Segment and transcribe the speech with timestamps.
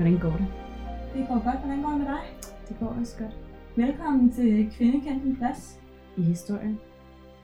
[0.00, 0.46] Hvordan går det?
[1.14, 1.58] Det går godt.
[1.58, 2.22] Hvordan går det med dig?
[2.68, 3.36] Det går også godt.
[3.76, 5.80] Velkommen til Kvindekendt din plads,
[6.16, 6.78] I historien?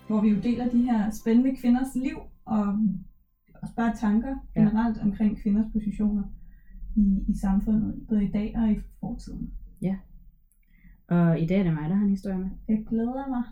[0.07, 2.67] hvor vi jo deler de her spændende kvinders liv og
[3.63, 4.61] også bare tanker Ja.
[4.61, 6.23] generelt omkring kvinders positioner
[6.97, 9.51] i, i samfundet, både i dag og i fortiden.
[11.09, 12.51] Og i dag er det mig, der har en historie med.
[12.69, 13.43] Jeg glæder mig.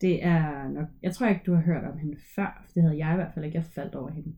[0.00, 0.88] Det er nok...
[1.02, 2.64] Jeg tror ikke, du har hørt om hende før.
[2.74, 3.56] Det havde jeg i hvert fald ikke.
[3.58, 4.34] Jeg faldt over hende.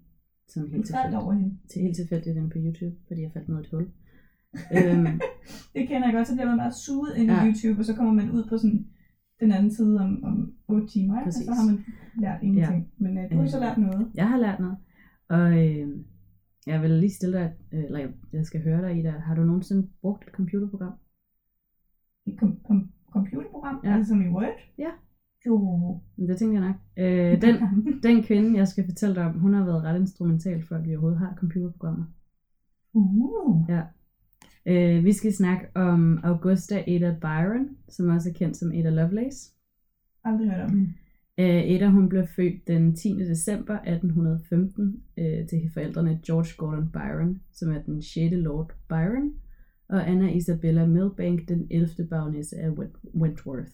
[0.52, 1.22] Sådan helt faldt tilfældigt.
[1.22, 1.58] over hende.
[1.70, 3.84] Til helt tilfældigt inde på YouTube, fordi jeg faldt ned i et hul.
[4.76, 5.06] øhm,
[5.74, 7.46] Det kender jeg godt, så bliver man bare suget ind i Ja.
[7.46, 8.86] YouTube, og så kommer man ud på sådan
[9.40, 11.20] den anden side om, om 8 timer, ikke?
[11.20, 11.44] og Præcis.
[11.46, 11.84] så har man
[12.24, 12.80] lært ingenting.
[13.00, 13.04] Ja.
[13.04, 13.62] Men uh, du har så Øh.
[13.62, 14.10] lært noget.
[14.14, 14.76] jeg har lært noget.
[15.28, 15.88] Og øh,
[16.66, 17.52] jeg vil lige stille dig...
[17.72, 17.98] øh, Eller
[18.32, 19.10] jeg- skal høre dig, Ida.
[19.10, 20.92] Har du nogensinde brugt et computerprogram?
[22.26, 23.94] Et kom- kom- computerprogram, ja.
[23.94, 24.56] altså som i Word.
[24.78, 24.90] Ja.
[25.46, 26.00] Jo.
[26.16, 26.76] Men Det tænkte jeg nok.
[26.96, 27.54] Øh, den,
[28.02, 30.90] den kvinde, jeg skal fortælle dig om, hun har været ret instrumental for, at vi
[30.90, 32.04] overhovedet har computerprogrammer.
[32.94, 33.64] Uh.
[33.68, 33.82] Ja.
[34.66, 39.50] Øh, vi skal snakke om Augusta Ada Byron, som også er kendt som Ada Lovelace.
[40.24, 40.92] Aldrig hørt om hende.
[41.38, 43.08] Øh, Ada hun blev født den 10.
[43.18, 48.16] december 1815 øh, til forældrene George Gordon Byron, som er den 6.
[48.32, 49.32] Lord Byron,
[49.88, 51.88] og Anna Isabella Milbank, den 11.
[52.10, 53.70] baronesse af Went- Wentworth.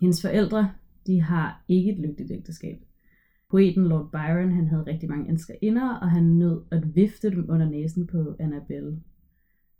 [0.00, 0.70] Hendes forældre,
[1.06, 2.84] de har ikke et lykkeligt ægteskab.
[3.50, 7.68] Poeten Lord Byron, han havde rigtig mange elskerinder, og han nød at vifte dem under
[7.68, 9.00] næsen på Annabelle,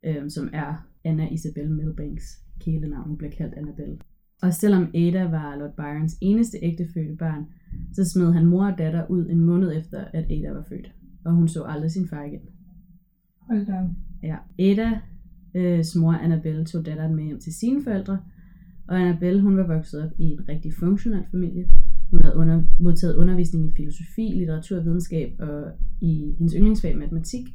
[0.04, 3.08] øh, som er Anna Isabel Milbanks kælenavn.
[3.08, 3.98] Hun bliver kaldt Annabelle.
[4.42, 7.46] Og selvom Ada var Lord Byrons eneste ægtefødte barn,
[7.92, 10.94] så smed han mor og datter ud en måned efter, at Ada var født.
[11.24, 12.40] Og hun så aldrig sin far igen.
[13.40, 13.88] Hold da.
[14.22, 14.36] Ja.
[14.58, 15.00] Ada,
[15.54, 18.18] øh, mor Annabelle, tog datteren med hjem til sine forældre,
[18.90, 21.68] og Annabelle, hun var vokset op i en rigtig funktionel familie.
[22.10, 27.46] Hun havde under, modtaget undervisning i filosofi, litteratur og videnskab og i hendes yndlingsfag matematik.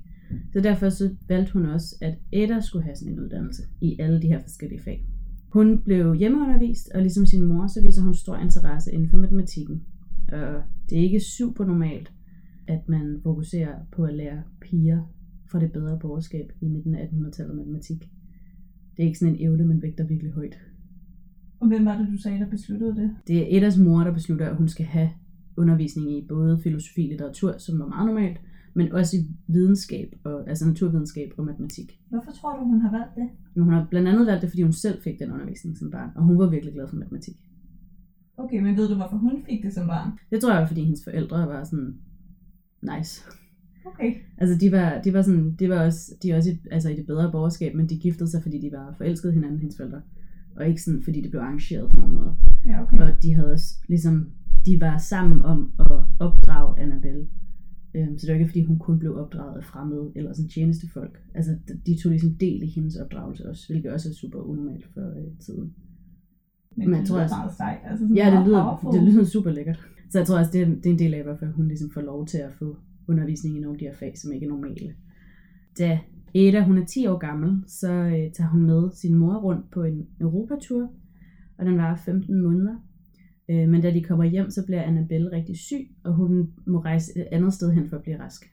[0.54, 4.22] Så derfor så valgte hun også, at Ada skulle have sådan en uddannelse i alle
[4.22, 5.06] de her forskellige fag.
[5.50, 9.84] Hun blev hjemmeundervist, og ligesom sin mor, så viser hun stor interesse inden for matematikken.
[10.32, 12.12] Og det er ikke super normalt,
[12.68, 15.02] at man fokuserer på at lære piger
[15.52, 18.00] fra det bedre borgerskab i midten af 1800-tallet matematik.
[18.98, 20.58] Det er ikke sådan en evne, man vægter virkelig højt.
[21.60, 23.16] Og hvem var det, du sagde, der besluttede det?
[23.28, 25.10] Det er Edas mor, der beslutter, at hun skal have
[25.58, 28.38] undervisning i både filosofi og litteratur, som var meget normalt,
[28.74, 32.00] men også i videnskab, og, altså naturvidenskab og matematik.
[32.10, 33.30] Hvorfor tror du, hun har valgt det?
[33.54, 36.10] Men hun har blandt andet valgt det, fordi hun selv fik den undervisning som barn,
[36.16, 37.36] og hun var virkelig glad for matematik.
[38.38, 40.12] Okay, men ved du, hvorfor hun fik det som barn?
[40.32, 41.96] Det tror jeg var, fordi hendes forældre var sådan
[42.82, 43.24] nice.
[43.86, 44.16] Okay.
[44.38, 46.96] Altså de var, de var sådan, de var også, de er også i, altså i
[46.96, 50.02] det bedre borgerskab, men de giftede sig, fordi de var forelskede hinanden, hendes forældre.
[50.56, 52.36] Og ikke sådan, fordi det blev arrangeret på nogen måde.
[52.68, 53.00] Ja, okay.
[53.00, 54.30] Og de havde også, ligesom,
[54.66, 57.28] de var sammen om at opdrage Annabelle.
[57.96, 61.20] Øhm, så det var ikke, fordi hun kun blev opdraget af fremmede eller sådan tjenestefolk.
[61.34, 65.02] Altså, de- tog ligesom del i hendes opdragelse også, hvilket også er super unormalt for
[65.02, 65.74] øh, tiden.
[66.78, 67.78] Men, men det tror lyder jeg- meget sejt.
[67.86, 68.94] Altså sådan Ja, det lyder, powerful.
[68.94, 69.80] det lyder super lækkert.
[70.10, 72.02] Så jeg tror også, det er, det er en del af, hvorfor hun ligesom får
[72.02, 72.78] lov til at få
[73.08, 74.94] undervisning i nogle af de her fag, som ikke er normale.
[75.80, 76.00] Da
[76.36, 79.84] Ada hun er 10 år gammel, så øh, tager hun med sin mor rundt på
[79.84, 80.90] en Europatur,
[81.58, 82.76] og den varer 15 måneder.
[83.50, 87.20] Øh, men da de kommer hjem, så bliver Annabelle rigtig syg, og hun må rejse
[87.20, 88.46] et andet sted hen for at blive rask.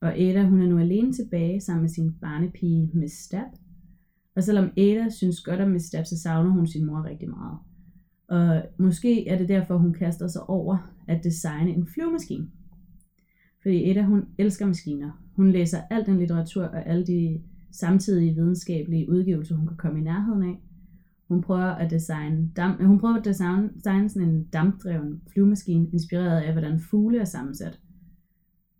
[0.00, 3.46] Og Ada hun er nu alene tilbage sammen med sin barnepige Miss Stab.
[4.36, 7.58] Og selvom Ada synes godt om Miss Stab, så savner hun sin mor rigtig meget.
[8.28, 12.48] Og måske er det derfor, hun kaster sig over at designe en flyvemaskine.
[13.62, 15.21] Fordi Ada, hun elsker maskiner.
[15.36, 20.02] Hun læser al den litteratur og alle de samtidige videnskabelige udgivelser, hun kan komme i
[20.02, 20.58] nærheden af.
[21.28, 26.40] Hun prøver at designe, dam, hun prøver at designe, designe sådan en dampdreven flyvemaskine, inspireret
[26.40, 27.80] af, hvordan fugle er sammensat.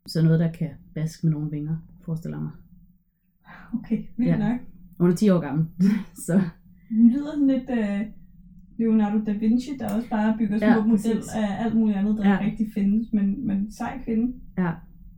[0.07, 2.51] Så noget, der kan baske med nogle vinger, forestiller mig.
[3.75, 4.39] Okay, vildt Ja.
[4.51, 4.61] nok.
[5.01, 5.67] Hun er 10 år gammel,
[6.27, 6.41] så
[6.91, 8.07] Hun lyder sådan lidt uh,
[8.79, 11.29] Leonardo da Vinci, der også bare bygger små Ja, ja, model præcis.
[11.35, 12.39] af alt muligt andet, der Ja.
[12.45, 13.13] rigtig findes.
[13.13, 14.33] Men, men sej kvinde.
[14.59, 14.71] Ja,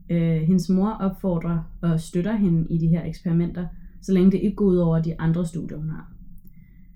[0.09, 3.67] øh, hendes mor opfordrer og støtter hende i de her eksperimenter,
[4.01, 6.11] så længe det ikke går ud over de andre studier, hun har.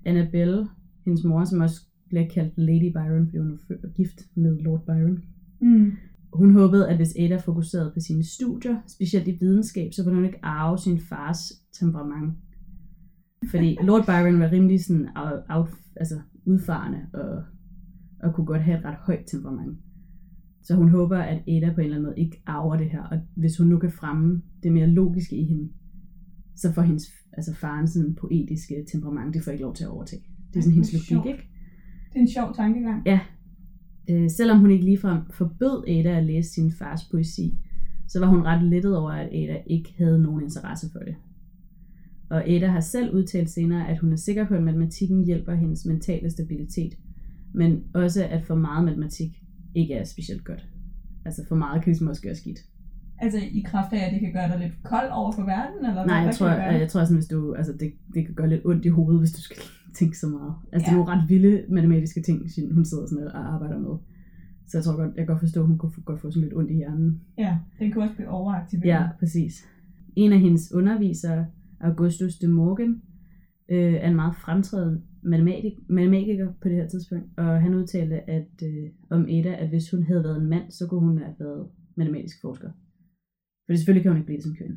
[0.04, 0.66] Annabelle,
[1.04, 5.22] hendes mor, som også bliver kaldt Lady Byron, fordi hun er gift med Lord Byron,
[5.62, 5.92] Mm.
[6.32, 10.24] hun håbede, at hvis Ada fokuserede på sine studier, specielt i videnskab, så ville hun
[10.24, 12.32] ikke arve sin fars temperament.
[13.50, 15.08] Fordi Lord Byron var rimelig sådan
[15.48, 17.42] out, altså udfarende og,
[18.22, 19.78] og kunne godt have et ret højt temperament.
[20.62, 23.20] Så hun håber, at Ada på en eller anden måde ikke arver det her, og
[23.36, 25.68] hvis hun nu kan fremme det mere logiske i hende,
[26.56, 30.22] så får hendes, altså farens sådan poetiske temperament, det får ikke lov til at overtage.
[30.52, 31.48] Det er sådan hendes logik, ikke?
[32.08, 33.02] Det er en sjov tankegang.
[34.10, 37.58] Øh, selvom hun ikke ligefrem forbød Ada at læse sin fars poesi,
[38.08, 41.14] så var hun ret lettet over, at Ada ikke havde nogen interesse for det.
[42.30, 45.86] Og Ada har selv udtalt senere, at hun er sikker på, at matematikken hjælper hendes
[45.86, 46.98] mentale stabilitet,
[47.54, 49.42] men også at for meget matematik
[49.74, 50.66] ikke er specielt godt.
[51.24, 52.58] Altså for meget kan ligesom også gøre skidt.
[53.18, 55.78] Altså i kraft af, at det kan gøre dig lidt kold over for verden?
[55.88, 58.34] Eller Nej, hvad, jeg tror, jeg, jeg tror sådan, hvis du, altså det, det kan
[58.34, 59.56] gøre lidt ondt i hovedet, hvis du skal
[59.98, 60.54] tænke så meget.
[60.72, 61.04] Altså det er Ja.
[61.04, 62.38] nogle ret vilde matematiske ting,
[62.74, 63.96] hun sidder sådan og arbejder med.
[64.66, 66.54] Så jeg tror godt, jeg kan godt forstå, at hun kunne godt få sådan lidt
[66.56, 67.20] ondt i hjernen.
[67.38, 68.86] Ja, den kan også blive overaktiveret.
[68.88, 69.64] Ja, præcis.
[70.16, 71.46] En af hendes undervisere,
[71.80, 73.02] Augustus de Morgan,
[73.68, 78.50] øh, er en meget fremtrædende matematik, matematiker på det her tidspunkt, og han udtalte at,
[78.64, 81.66] øh, om Ada, at hvis hun havde været en mand, så kunne hun have været
[81.96, 82.70] matematisk forsker.
[83.66, 84.76] For selvfølgelig kan hun ikke blive det som kvinde.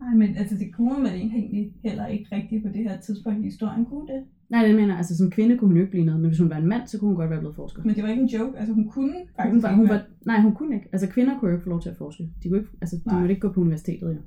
[0.00, 3.42] Nej, men altså det kunne man egentlig heller ikke rigtigt på det her tidspunkt i
[3.42, 4.24] historien, kunne det?
[4.50, 6.50] Nej, det mener altså som kvinde kunne hun jo ikke blive noget, men hvis hun
[6.50, 7.82] var en mand, så kunne hun godt være blevet forsker.
[7.84, 10.40] Men det var ikke en joke, altså hun kunne faktisk Hun var, hun var, nej,
[10.40, 10.88] hun kunne ikke.
[10.92, 12.22] Altså kvinder kunne jo ikke få lov til at forske.
[12.42, 13.20] De, kunne ikke, altså, de Nej.
[13.20, 14.20] måtte ikke gå på universitetet jo.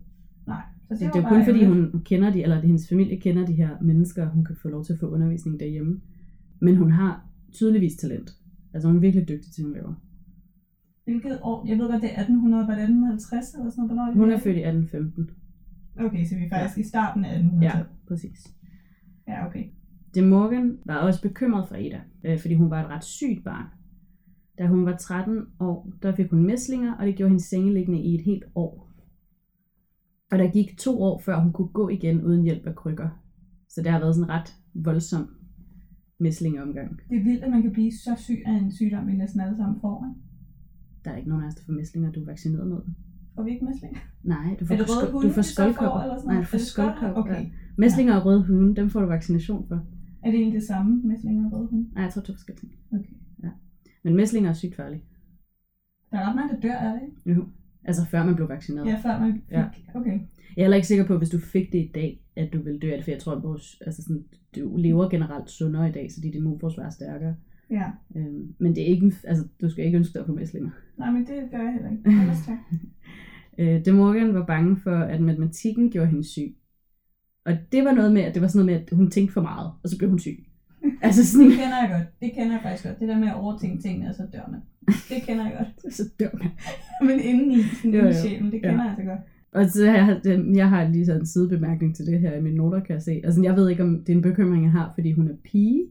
[0.47, 3.19] Nej, så Det, det, det er jo kun fordi, hun kender de, eller hendes familie
[3.19, 6.01] kender de her mennesker, hun kan få lov til at få undervisning derhjemme.
[6.59, 8.29] Men hun har tydeligvis talent.
[8.73, 9.93] Altså hun er virkelig dygtig til, hun laver.
[11.05, 11.65] Hvilket år?
[11.67, 14.15] Jeg ved godt, det er 1800, var det 1850 eller sådan noget?
[14.15, 15.29] Hun er født i 1815.
[15.99, 18.53] Okay, så vi er faktisk i starten af 1800 Ja, præcis.
[19.27, 19.63] ja, okay.
[20.15, 23.65] De Morgan var også bekymret for Ada, øh, fordi hun var et ret sygt barn.
[24.57, 28.15] Da hun var 13 år, der fik hun mæslinger, og det gjorde hendes sengeliggende i
[28.15, 28.86] et helt år.
[30.31, 33.09] Og der gik to år, før hun kunne gå igen uden hjælp af krykker.
[33.69, 35.27] Så det har været sådan en ret voldsom
[36.19, 36.99] mæslingeomgang.
[37.09, 39.57] Det er vildt, at man kan blive så syg af en sygdom, vi næsten alle
[39.57, 40.05] sammen får.
[40.05, 40.21] Ikke?
[41.05, 42.81] Der er ikke nogen af os, der får mæslinger, du er vaccineret mod.
[43.35, 43.97] Får vi ikke mæsling?
[44.23, 46.25] Nej, du får, Er det røde skol- hunde, du får skoldkopper.
[46.25, 47.21] Nej, du får Er skoldkopper.
[47.21, 47.41] Okay.
[47.43, 47.49] Ja.
[47.77, 49.75] Mæslinger og røde hunde, dem får du vaccination for.
[50.23, 51.89] Er det egentlig det samme, mæslinger og røde hunde?
[51.93, 52.73] Nej, jeg tror, det er forskellige ting.
[52.93, 53.13] Okay.
[54.03, 55.01] Men mæslinger er sygt farlige.
[56.11, 57.39] Der er ret mange, der dør af det, ikke?
[57.39, 57.45] Jo.
[57.87, 58.87] Altså før man blev vaccineret.
[58.87, 59.41] Ja, før man fik...
[59.51, 59.65] Ja.
[59.93, 60.19] Okay.
[60.55, 62.79] Jeg er heller ikke sikker på, hvis du fik det i dag, at du ville
[62.79, 64.23] dø af det, for jeg tror, at vores, altså sådan,
[64.55, 67.35] du lever generelt sundere i dag, så dit immunforsvar er stærkere.
[67.69, 67.85] Ja.
[68.15, 70.69] Øhm, men det er ikke, altså, du skal ikke ønske dig at få mæslinger.
[70.97, 72.21] Nej, men det gør jeg heller ikke.
[72.21, 72.57] Ellers tak.
[73.59, 76.55] Øh, De Morgan var bange for, at matematikken gjorde hende syg.
[77.45, 79.41] Og det var noget med, at det var sådan noget med, at hun tænkte for
[79.41, 80.45] meget, og så blev hun syg.
[81.01, 82.19] altså sådan, Det kender jeg godt.
[82.21, 82.99] Det kender jeg faktisk godt.
[82.99, 84.59] Det der med at overtænke tingene, og så dør man.
[84.87, 85.93] Det kender jeg godt.
[85.97, 86.49] så dør man.
[87.09, 88.69] Men indeni, sådan Jo, jo, i sjælen, det Ja.
[88.69, 89.19] kender jeg så godt.
[89.51, 92.41] Og så har jeg, det- jeg har lige sådan en sidebemærkning til det her i
[92.41, 93.21] mine noter, kan jeg se.
[93.23, 95.83] Altså, jeg ved ikke, om det er en bekymring, jeg har, fordi hun er pige,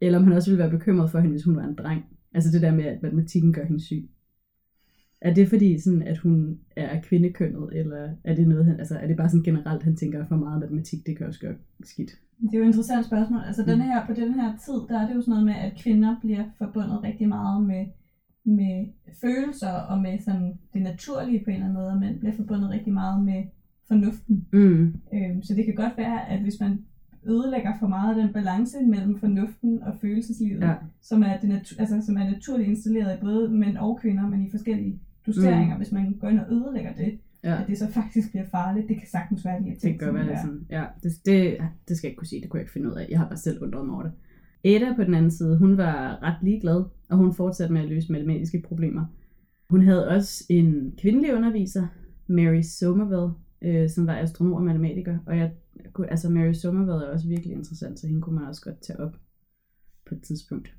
[0.00, 2.02] eller om han også ville være bekymret for hende, hvis hun var en dreng.
[2.34, 4.10] Altså det der med, at matematikken gør hende syg.
[5.20, 9.06] Er det fordi, sådan, at hun er kvindekønnet, eller er det noget, han, altså, er
[9.06, 12.10] det bare sådan generelt, han tænker for meget matematik, det kan også gøre skidt?
[12.40, 13.40] Det er jo et interessant spørgsmål.
[13.46, 13.68] Altså Mm.
[13.68, 16.16] den her, på den her tid, der er det jo sådan noget med, at kvinder
[16.20, 17.86] bliver forbundet rigtig meget med,
[18.44, 18.86] med
[19.20, 22.70] følelser og med sådan det naturlige på en eller anden måde, og mænd bliver forbundet
[22.70, 23.42] rigtig meget med
[23.88, 24.46] fornuften.
[24.52, 24.94] Mm.
[25.14, 26.78] Øhm, så det kan godt være, at hvis man
[27.26, 30.74] ødelægger for meget af den balance mellem fornuften og følelseslivet, Ja.
[31.02, 34.46] som, er det natu- altså, som er naturligt installeret i både mænd og kvinder, men
[34.46, 35.80] i forskellige doseringer, Mm.
[35.80, 37.60] hvis man går ind og ødelægger det, Ja.
[37.62, 39.98] at det så faktisk bliver farligt, det kan sagtens være de her Det ting.
[39.98, 40.66] kan som være sådan.
[40.70, 41.58] Ja, det, det,
[41.88, 43.06] det skal jeg ikke kunne sige, det kunne jeg ikke finde ud af.
[43.10, 44.12] Jeg har bare selv undret mig over det.
[44.64, 48.12] Ada på den anden side, hun var ret ligeglad, og hun fortsatte med at løse
[48.12, 49.06] matematiske problemer.
[49.70, 51.86] Hun havde også en kvindelig underviser,
[52.26, 55.18] Mary Somerville, øh, som var astronom og matematiker.
[55.26, 55.52] Og jeg,
[55.84, 58.80] jeg kunne- altså Mary Somerville er også virkelig interessant, så hende kunne man også godt
[58.80, 59.16] tage op
[60.08, 60.74] på et tidspunkt.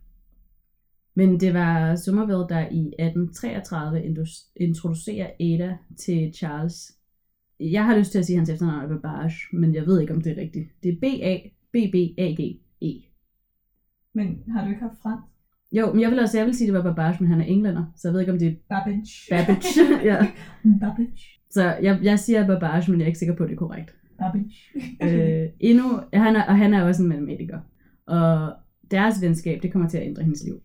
[1.15, 7.01] Men det var Somerville, der i 1833 indus- introducerer Ada til Charles
[7.61, 10.13] jeg har lyst til at sige, at hans efternavn er Babbage, men jeg ved ikke,
[10.13, 10.69] om det er rigtigt.
[10.83, 12.91] Det er B-A-B-B-A-G-E.
[14.13, 15.23] Men har du ikke haft fransk?
[15.71, 17.45] Jo, men jeg vil også jeg vil sige, at det var Babbage, men han er
[17.45, 19.29] englænder, så jeg ved ikke, om det er Babbage.
[19.29, 19.79] Babbage.
[20.11, 20.27] ja.
[20.79, 21.23] Babbage.
[21.49, 23.95] Så jeg, jeg siger Babbage, men jeg er ikke sikker på, at det er korrekt.
[24.19, 24.55] Babbage.
[25.43, 27.59] øh, endnu, han er, og han er også en matematiker.
[28.05, 28.53] Og
[28.91, 30.61] deres venskab, det kommer til at ændre hendes liv.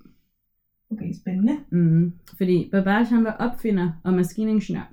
[0.91, 1.57] Okay, spændende.
[1.71, 4.93] Mm, fordi Babbage, han var opfinder og maskiningeniør.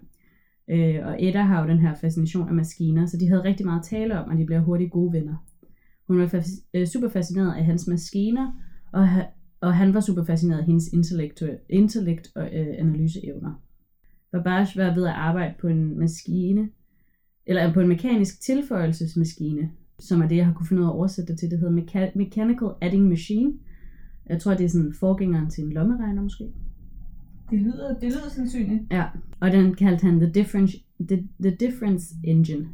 [0.69, 3.79] Øh, og Edda har jo den her fascination af maskiner, så de havde rigtig meget
[3.79, 5.35] at tale om, og de blev hurtigt gode venner.
[6.07, 8.51] Hun var fas- øh, super fascineret af hans maskiner,
[8.91, 9.25] og, ha-
[9.61, 13.61] og han var super fascineret af hendes intellektu- intellekt og øh, analyseevner.
[14.31, 16.69] Babbage var ved at arbejde på en maskine,
[17.45, 20.95] eller på en mekanisk tilføjelsesmaskine, som er det, jeg har kunne finde ud af at
[20.95, 21.51] oversætte det til.
[21.51, 23.53] Det hedder Mecha- Mechanical Adding Machine.
[24.29, 26.43] Jeg tror, det er sådan forgængeren til en lommeregner måske.
[27.51, 28.81] Det lyder, det lyder sandsynligt.
[28.91, 29.05] Ja,
[29.39, 30.77] og den kaldte han The Difference,
[31.07, 32.67] the, the difference Engine.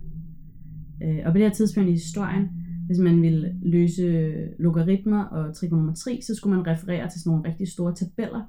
[1.03, 2.49] Øh, og på det her tidspunkt i historien,
[2.85, 7.67] hvis man ville løse logaritmer og trigonometri, så skulle man referere til sådan nogle rigtig
[7.67, 8.41] store tabeller.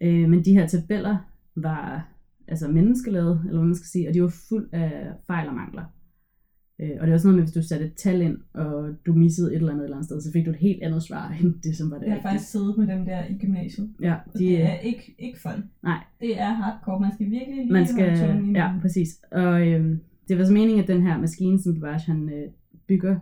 [0.00, 1.16] Øh, men de her tabeller
[1.56, 2.08] var
[2.48, 5.84] altså menneskelavet, eller hvad man skal sige, og de var fuld af fejl og mangler.
[6.80, 9.12] Øh, og det var sådan noget med, hvis du satte et tal ind, og du
[9.12, 11.28] missede et eller andet et eller andet sted, så fik du et helt andet svar,
[11.40, 12.30] end det, som var det Jeg har rigtige.
[12.30, 13.90] faktisk siddet med dem der i gymnasiet.
[14.00, 15.64] Ja, de, det er ikke, ikke fun.
[15.82, 17.00] nej, Det er hardcore.
[17.00, 19.08] Man skal virkelig lige man skal, holde ja, præcis.
[19.32, 22.50] Og øhm, det var så meningen, at den her maskine, som Babbage han øh,
[22.88, 23.16] bygger,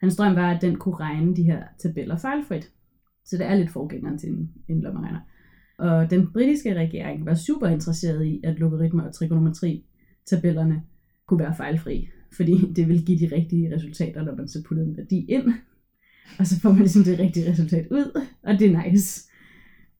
[0.00, 2.70] hans drøm var, at den kunne regne de her tabeller fejlfrit.
[3.24, 5.20] Så det er lidt forgængeren til en, en lommeregner.
[5.78, 10.82] Og den britiske regering var super interesseret i, at logaritmer og trigonometri-tabellerne
[11.28, 12.08] kunne være fejlfri.
[12.32, 15.52] Fordi det ville give de rigtige resultater, når man så puttede en værdi ind.
[16.38, 19.30] Og så får man ligesom det rigtige resultat ud, og det er nice.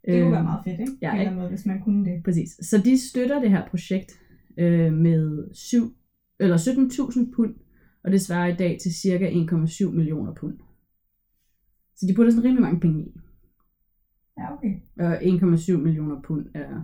[0.05, 0.93] Det kunne Øhm, være meget fedt, ikke?
[1.03, 1.35] ja, ikke?
[1.35, 2.23] måde, hvis man kunne det.
[2.25, 2.51] Præcis.
[2.63, 4.13] Så de støtter det her projekt
[4.59, 5.97] øh, med 7,
[6.41, 7.55] eller 17.000 pund,
[8.05, 10.59] og det svarer i dag til cirka 1,7 millioner pund.
[11.97, 13.15] Så de putter sådan rimelig mange penge i.
[14.39, 14.75] Ja, okay.
[14.99, 16.83] Og 1,7 millioner pund er,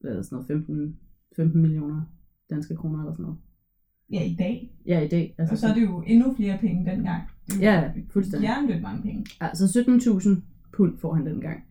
[0.00, 0.96] hvad er det, sådan noget, 15,
[1.36, 2.02] 15 millioner
[2.50, 3.38] danske kroner eller sådan noget.
[4.12, 4.70] Ja, i dag.
[4.86, 5.34] Ja, i dag.
[5.38, 7.22] Og så er det jo endnu flere penge dengang.
[7.46, 8.48] Det er jo Ja, fuldstændig.
[8.48, 9.26] Hjernedødt mange penge.
[9.40, 10.40] Altså 17.000
[10.76, 11.64] pund får han dengang.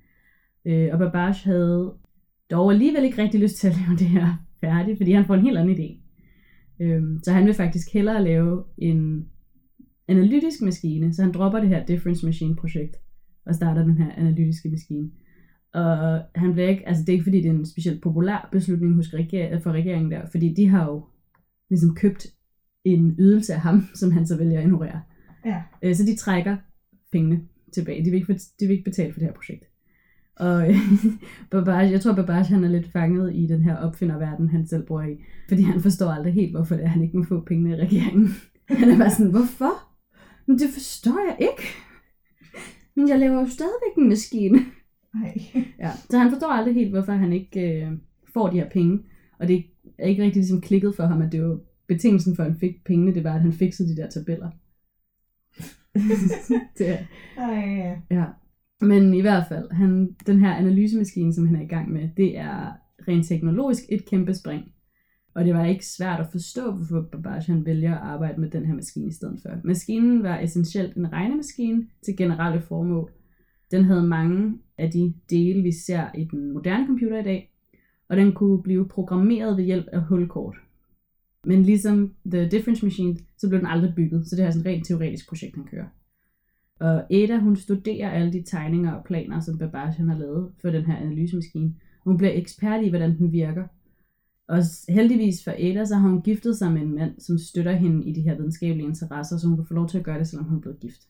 [0.66, 1.94] Øh, og Babbage havde
[2.52, 5.42] dog alligevel ikke rigtig lyst til at lave det her færdigt, fordi han får en
[5.46, 5.98] helt anden idé.
[6.84, 9.26] Øh, så han vil faktisk hellere lave en
[10.08, 12.96] analytisk maskine, så han dropper det her difference machine projekt
[13.46, 15.12] og starter den her analytiske maskine.
[15.74, 18.96] Og han bliver ikke, altså det er ikke fordi, det er en specielt populær beslutning
[18.96, 21.04] hos reger- for regeringen der, fordi de har jo
[21.70, 22.28] ligesom købt
[22.84, 25.02] en ydelse af ham, som han så vælger at ignorere.
[25.46, 25.62] Ja.
[25.82, 26.58] Øh, så de trækker
[27.12, 27.42] pengene
[27.74, 28.06] tilbage.
[28.06, 29.66] De vil ikke, de vil ikke betale for det her projekt.
[30.36, 30.76] Og øh,
[31.52, 35.02] Babbage, jeg tror Babbage han er lidt fanget i den her opfinderverden, han selv bor
[35.02, 35.18] i.
[35.48, 38.30] Fordi han forstår aldrig helt, hvorfor det er, han ikke må få pengene i regeringen.
[38.70, 39.72] Han er bare sådan, hvorfor?
[40.48, 41.64] Men det forstår jeg ikke.
[42.96, 44.60] Men jeg laver jo stadigvæk en maskine.
[45.14, 45.38] Nej.
[45.80, 47.92] Ja, så han forstår aldrig helt, hvorfor han ikke øh,
[48.34, 49.00] får de her penge.
[49.40, 49.66] Og det
[50.00, 52.84] er ikke rigtig ligesom klikket for ham, at det var betingelsen for, at han fik
[52.86, 54.50] pengene, det var, at han fikset de der tabeller.
[56.78, 56.98] det er,
[57.38, 57.96] Ej, ja.
[58.12, 58.26] Ja,
[58.82, 62.38] men i hvert fald, han, den her analysemaskine, som han er i gang med, det
[62.38, 62.72] er
[63.08, 64.64] rent teknologisk et kæmpe spring.
[65.34, 68.66] Og det var ikke svært at forstå, hvorfor Babbage han vælger at arbejde med den
[68.66, 69.50] her maskine i stedet for.
[69.64, 73.12] Maskinen var essentielt en regnemaskine til generelle formål.
[73.72, 77.49] Den havde mange af de dele, vi ser i den moderne computer i dag,
[78.10, 80.56] og den kunne blive programmeret ved hjælp af hulkort.
[81.46, 84.68] Men ligesom The Difference Machine, så blev den aldrig bygget, så det er sådan et
[84.68, 85.88] rent teoretisk projekt, han kører.
[86.80, 90.70] Og Ada, hun studerer alle de tegninger og planer, som Babbage han har lavet for
[90.70, 91.76] den her analysemaskine.
[92.04, 93.64] Hun bliver ekspert i, hvordan den virker.
[94.48, 98.06] Og heldigvis for Ada, så har hun giftet sig med en mand, som støtter hende
[98.06, 100.46] i de her videnskabelige interesser, så hun kan få lov til at gøre det, selvom
[100.46, 101.08] hun er blevet gift.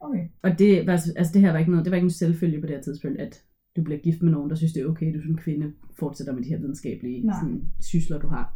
[0.00, 0.28] Okay.
[0.42, 2.66] Og det, var, altså det her var ikke noget, det var ikke en selvfølge på
[2.66, 3.42] det her tidspunkt, at
[3.76, 6.42] du bliver gift med nogen, der synes, det er okay, du som kvinde fortsætter med
[6.42, 7.36] de her videnskabelige Nej.
[7.42, 8.54] sådan, sysler, du har.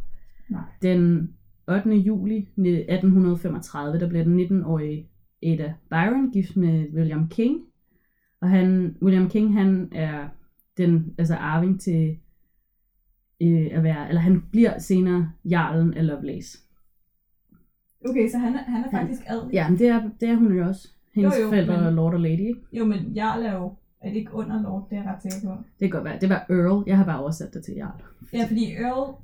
[0.49, 0.61] Nej.
[0.81, 1.29] Den
[1.67, 1.89] 8.
[1.89, 5.09] juli 1835, der bliver den 19-årige
[5.43, 7.59] Ada Byron gift med William King.
[8.41, 10.27] Og han, William King, han er
[10.77, 12.17] den altså arving til
[13.41, 16.57] øh, at være, eller han bliver senere jarlen af Lovelace.
[18.09, 19.53] Okay, så han er, han er faktisk adelig.
[19.53, 20.87] Ja, men det er, det er hun jo også.
[21.15, 22.61] Hendes Jo, jo, forældre er men- Lord og Lady, ikke?
[22.73, 23.73] Jo, men Jarl er jo...
[24.05, 24.87] Er det ikke under Lord?
[24.89, 25.55] Det er jeg ret sikker på.
[25.79, 26.19] Det kan godt være.
[26.21, 26.83] Det var Earl.
[26.87, 28.01] Jeg har bare oversat det til Jarl.
[28.33, 29.15] Ja, fordi Earl...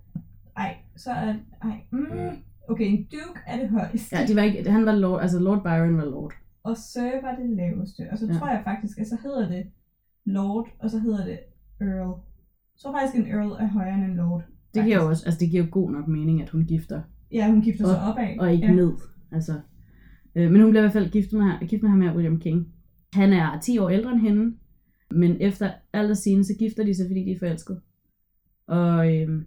[0.58, 1.36] Ej, så er...
[1.64, 2.08] Ej, mm,
[2.70, 4.16] okay, en duke er det højeste.
[4.18, 6.34] Ja, de var ikke, han var Lord, altså Lord Byron var Lord.
[6.64, 8.02] Og Sir var det laveste.
[8.12, 8.34] Og så Ja.
[8.34, 9.64] tror jeg faktisk, at så hedder det
[10.26, 11.40] Lord, og så hedder det
[11.82, 12.14] Earl.
[12.74, 14.44] Jeg tror faktisk, en Earl er højere end en Lord.
[14.74, 15.12] Det giver jo faktisk.
[15.12, 18.02] også, altså det giver jo god nok mening, at hun gifter, Ja, hun gifter sig
[18.02, 18.40] Og- opad.
[18.40, 18.74] og ikke ja.
[18.74, 18.94] ned.
[19.32, 19.54] Altså,
[20.36, 22.68] øh, men hun bliver i hvert fald gift med, gift med ham her, William King.
[23.14, 24.56] Han er 10 år ældre end hende,
[25.12, 27.82] men efter alt sige, så gifter de sig, fordi de er forelskede.
[28.68, 29.41] Og øh,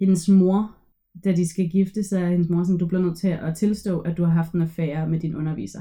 [0.00, 0.76] hendes mor,
[1.24, 3.98] da de skal gifte sig, er hendes mor sådan, du bliver nødt til at tilstå,
[3.98, 5.80] at du har haft en affære med din underviser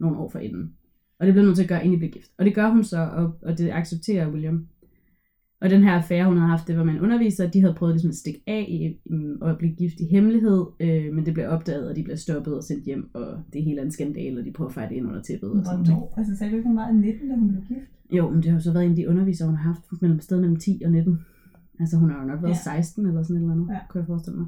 [0.00, 0.74] nogle år forinden.
[1.18, 2.30] Og det bliver nødt til at gøre, inden I bliver gift.
[2.38, 4.66] Og det gør hun så, og, og det accepterer William.
[5.60, 7.94] Og den her affære, hun havde haft, det var med en underviser, de havde prøvet
[7.94, 8.98] ligesom at stikke af i,
[9.40, 12.56] og at blive gift i hemmelighed, øh, men det blev opdaget, og de blev stoppet
[12.56, 14.94] og sendt hjem, og det hele er en skandale, og de prøver at fejre det
[14.94, 15.50] ind under tæppet.
[15.50, 15.86] Og sådan noget.
[15.86, 16.14] Hvornår?
[16.16, 17.90] Altså sagde du ikke, hun var 19, da hun blev gift?
[18.12, 20.20] Jo, men det har jo så været en af de undervisere, hun har haft mellem
[20.20, 21.20] sted mellem 10 og 19.
[21.80, 22.72] Altså hun har jo nok været Ja.
[22.74, 22.80] ja.
[22.82, 23.78] 16 eller sådan et eller andet, Ja.
[23.88, 24.46] kunne jeg forestille mig.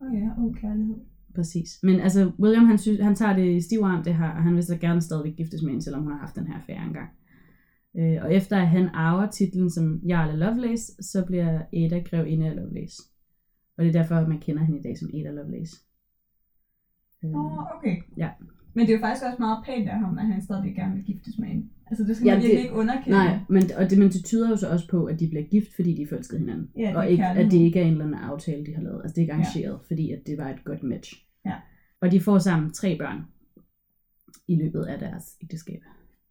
[0.00, 0.96] Åh oh, ja, oh, kærlighed.
[1.34, 1.78] Præcis.
[1.82, 4.54] Men altså, William, han, synes, han tager det i stiv arm, det her, og han
[4.54, 7.08] vil så gerne stadigvæk giftes med hende, selvom hun har haft den her affære engang.
[7.98, 12.46] Øh, og efter at han arver titlen som Jarl af Lovelace, så bliver Ada grevinde
[12.46, 13.02] af Lovelace.
[13.76, 15.76] Og det er derfor, man kender hende i dag som Ada Lovelace.
[17.24, 17.96] Åh, oh, okay.
[18.16, 18.30] Ja.
[18.74, 21.04] Men det er jo faktisk også meget pænt af ham, at han stadig gerne vil
[21.04, 21.66] giftes med hende.
[21.86, 23.18] Altså det skal Ja, man virkelig det- ikke underkende.
[23.18, 25.74] Nej, men, og det, men det tyder jo så også på, at de bliver gift,
[25.76, 26.68] fordi de forelskede hinanden.
[26.78, 29.00] Ja, det og ikke, at det ikke er en eller anden aftale, de har lavet.
[29.02, 29.86] Altså det er ikke arrangeret, ja.
[29.94, 31.26] fordi at det var et godt match.
[31.46, 31.54] Ja.
[32.00, 33.18] Og de får sammen tre børn
[34.48, 35.80] i løbet af deres ægteskab.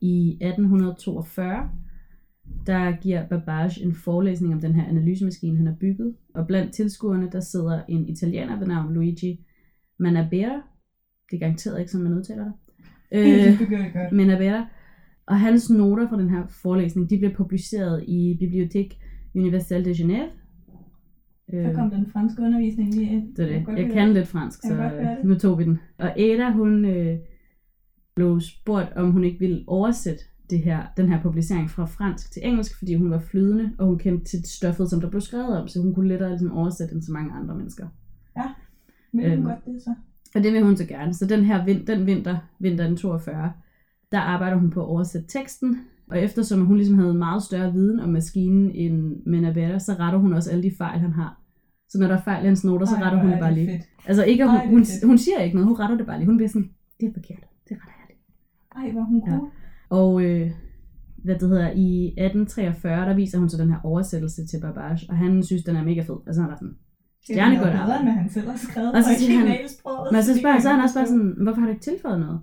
[0.02, 1.70] I 1842,
[2.68, 6.16] der giver Babbage en forelæsning om den her analysemaskine, han har bygget.
[6.34, 9.46] Og blandt tilskuerne, der sidder en italiener ved navn Luigi
[10.00, 10.62] Manabera.
[11.32, 12.54] Det er garanteret ikke, som man udtaler det.
[13.14, 14.12] Øh, det godt.
[14.12, 14.66] Menabera.
[15.26, 18.98] Og hans noter fra den her forelæsning, de blev publiceret i Bibliothèque
[19.36, 20.30] Universelle de Genève.
[21.52, 23.36] Der Øh, kom den franske undervisning lige ind.
[23.36, 23.74] det er Jeg det.
[23.78, 24.16] Jeg høre kan det.
[24.16, 25.80] lidt fransk, Jeg så nu tog vi den.
[25.98, 27.18] Og Ada, hun øh,
[28.16, 32.42] blev spurgt, om hun ikke ville oversætte det her, den her publicering fra fransk til
[32.48, 35.68] engelsk, fordi hun var flydende, og hun kendte til stoffet, som der blev skrevet om,
[35.68, 37.88] så hun kunne lettere ligesom, oversætte den til mange andre mennesker.
[39.14, 39.94] Vil du Øhm, godt det så?
[40.36, 41.14] Og det vil hun så gerne.
[41.14, 43.52] Så den her vin- den vinter, vinteren 42,
[44.12, 45.78] der arbejder hun på at oversætte teksten.
[46.12, 50.34] Og eftersom hun ligesom havde meget større viden om maskinen end Menabera, så retter hun
[50.34, 51.42] også alle de fejl, han har.
[51.90, 53.54] Så når der er fejl i hans noter, så Ej, retter hvor hun det bare
[53.54, 53.68] lige.
[53.68, 53.82] Fedt.
[54.08, 56.26] Altså ikke, hun, Ej, hun, hun siger ikke noget, hun retter det bare lige.
[56.28, 56.70] Hun bliver sådan,
[57.00, 58.86] det er forkert, det retter jeg lige.
[58.86, 59.32] Ej, hvor hun Ja.
[59.38, 59.50] cool.
[59.90, 60.52] Og øh,
[61.24, 65.18] hvad det hedder, i 1843, der viser hun så den her oversættelse til Babbage, og
[65.18, 66.16] han synes, den er mega fed.
[66.28, 66.76] Altså han var sådan,
[67.28, 68.00] Det er Stjernegodt bedre, arbejde.
[68.00, 68.92] end hvad han selv har skrevet.
[68.96, 69.48] Og så siger han-
[70.14, 72.20] Men så det spørger så er han også bare sådan, hvorfor har du ikke tilføjet
[72.20, 72.40] noget?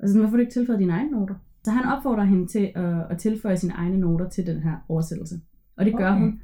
[0.00, 1.34] Altså, hvorfor har du ikke tilføjet dine egne noter?
[1.64, 5.34] Så han opfordrer hende til at, at tilføje sine egne noter til den her oversættelse.
[5.76, 6.20] Og det gør Okay.
[6.20, 6.40] hun.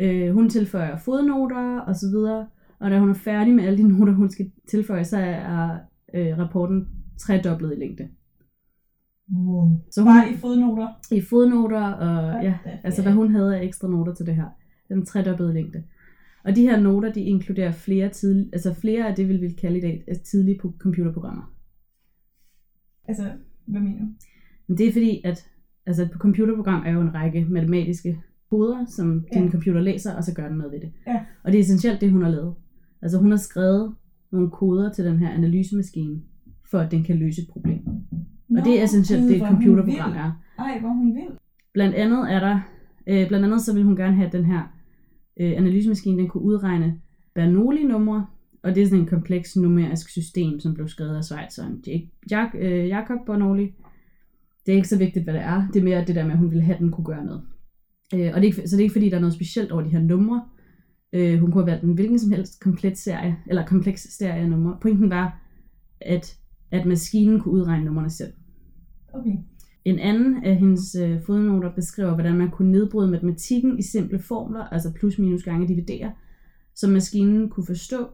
[0.00, 2.46] Øh, hun tilføjer fodnoter og så videre.
[2.80, 5.78] Og da hun er færdig med alle de noter, hun skal tilføje, så er
[6.14, 6.88] øh, rapporten
[7.20, 8.08] tredoblet i længde.
[9.32, 9.68] Wow.
[9.90, 10.88] Så hun Bare i fodnoter.
[11.10, 14.46] i fodnoter og ja, altså hvad hun havde af ekstra noter til det her.
[14.88, 15.82] Den tredobbede længde.
[16.48, 19.78] Og de her noter, de inkluderer flere, tidlig, altså flere af det, vi vil kalde
[19.78, 21.54] i dag altså tidlige computerprogrammer.
[23.08, 23.24] Altså,
[23.66, 24.06] hvad mener du?
[24.66, 25.48] Men det er fordi, at
[25.86, 29.40] altså et computerprogram er jo en række matematiske koder, som Ja.
[29.40, 30.92] din computer læser, og så gør den noget ved det.
[31.06, 31.20] Ja.
[31.42, 32.54] Og det er essentielt det, hun har lavet.
[33.02, 33.94] Altså hun har skrevet
[34.32, 36.20] nogle koder til den her analysemaskine,
[36.70, 37.78] for at den kan løse et problem.
[38.48, 40.42] Nå, og det er essentielt det, hvor et er computerprogram er.
[40.58, 41.38] Ej, hvor hun vild.
[41.72, 42.60] Blandt andet er der,
[43.06, 44.77] øh, blandt andet så vil hun gerne have, den her
[45.40, 47.00] øh, analysemaskine, den kunne udregne
[47.34, 48.26] Bernoulli-numre,
[48.62, 51.84] og det er sådan en kompleks numerisk system, som blev skrevet af Schweizeren
[52.30, 53.74] Jack, øh, Jacob Bernoulli.
[54.66, 55.68] Det er ikke så vigtigt, hvad det er.
[55.72, 57.42] Det er mere det der med, at hun ville have, at den kunne gøre noget.
[58.14, 59.82] Øh, og det er ikke, så det er ikke fordi, der er noget specielt over
[59.82, 60.44] de her numre.
[61.12, 64.48] Øh, hun kunne have valgt en hvilken som helst komplet serie, eller kompleks serie af
[64.48, 64.78] numre.
[64.80, 65.40] Pointen var,
[66.00, 66.38] at,
[66.70, 68.32] at maskinen kunne udregne numrene selv.
[69.14, 69.36] Okay.
[69.88, 74.64] En anden af hendes øh, fodnoter beskriver, hvordan man kunne nedbryde matematikken i simple formler,
[74.64, 76.12] altså plus minus gange dividere,
[76.74, 78.06] som maskinen kunne forstå,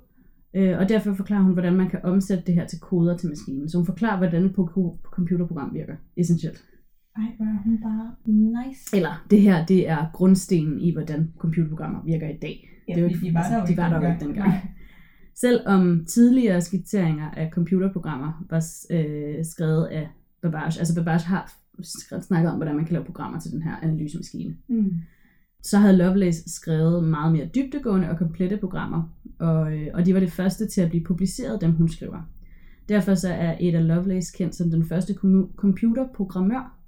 [0.54, 3.68] øh, og derfor forklarer hun, hvordan man kan omsætte det her til koder til maskinen.
[3.68, 4.52] Så hun forklarer, hvordan et
[5.10, 6.64] computerprogram virker, essentielt.
[7.16, 8.96] Ej, hvor er hun bare nice.
[8.96, 12.68] Eller det her, det er grundstenen i, hvordan computerprogrammer virker i dag.
[12.88, 14.14] Ja, det er jo ikke- de var der jo de var der dengang.
[14.14, 14.48] ikke dengang.
[14.48, 14.60] Nej.
[15.36, 20.08] Selvom tidligere skitseringer af computerprogrammer var øh, skrevet af
[20.42, 21.52] Babbage, altså Babbage har
[22.22, 24.92] snakket om, hvordan man kan lave programmer til den her analysemaskine, Mm.
[25.62, 29.02] så havde Lovelace skrevet meget mere dybdegående og komplette programmer,
[29.38, 32.22] og, øh, og de var det første til at blive publiceret, dem hun skriver.
[32.88, 35.14] Derfor så er Ada Lovelace kendt som den første
[35.56, 36.78] computerprogrammør,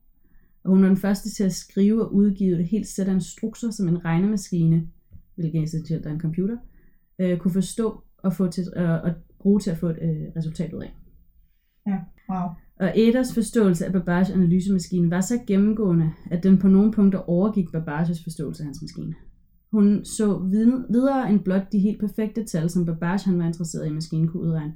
[0.64, 3.70] og hun er den første til at skrive og udgive et helt sæt af instrukser,
[3.70, 4.88] som en regnemaskine,
[5.34, 6.56] hvilket essentielt er en computer,
[7.18, 10.72] øh, kunne forstå og, få til, øh, og bruge til at få et øh, resultat
[10.72, 10.94] ud af.
[12.30, 12.48] Wow.
[12.80, 17.72] Og Adas forståelse af Babbages analysemaskine var så gennemgående, at den på nogle punkter overgik
[17.72, 19.14] Babbages forståelse af hans maskine.
[19.72, 20.38] Hun så
[20.90, 24.42] videre end blot de helt perfekte tal, som Babbage han var interesseret i, maskinen kunne
[24.42, 24.72] udregne.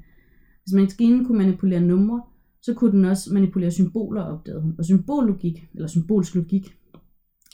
[0.64, 2.22] Hvis maskinen kunne manipulere numre,
[2.62, 4.74] så kunne den også manipulere symboler, opdagede hun.
[4.78, 6.76] Og symbollogik, eller symbolsk logik,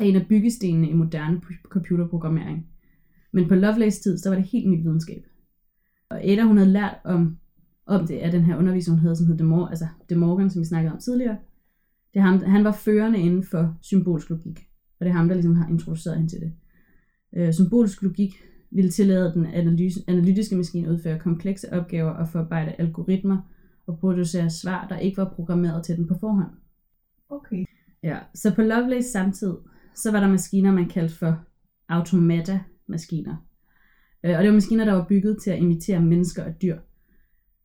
[0.01, 2.67] er en af byggestenene i moderne computerprogrammering.
[3.33, 5.23] Men på Lovelace tid, så var det helt ny videnskab.
[6.11, 7.37] Og Ada, hun havde lært om
[7.87, 10.51] om det af den her underviser, hun havde, som hed De, Mor- altså De Morgan,
[10.51, 11.37] som vi snakkede om tidligere.
[12.15, 14.69] Det er ham, han var førende inden for symbolsk logik,
[15.01, 16.53] og det er ham, der ligesom har introduceret hende til det.
[17.37, 18.35] Øh, symbolsk logik
[18.71, 23.39] ville tillade den analyse, analytiske maskine at udføre komplekse opgaver og forarbejde algoritmer
[23.87, 26.51] og producere svar, der ikke var programmeret til den på forhånd.
[27.29, 27.65] Okay.
[28.03, 29.55] Ja, så på Lovelace samtid,
[29.95, 31.45] så var der maskiner, man kaldte for
[31.89, 33.37] automata-maskiner.
[34.25, 36.79] Øh, Og det var maskiner, der var bygget til at imitere mennesker og dyr.